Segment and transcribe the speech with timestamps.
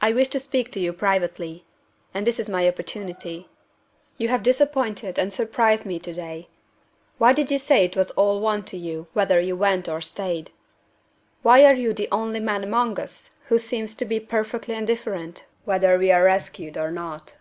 [0.00, 1.66] "I wish to speak to you privately;
[2.14, 3.50] and this is my opportunity.
[4.16, 6.48] You have disappointed and surprised me to day.
[7.18, 10.52] Why did you say it was all one to you whether you went or stayed?
[11.42, 15.98] Why are you the only man among us who seems to be perfectly indifferent whether
[15.98, 17.36] we are rescued or not?"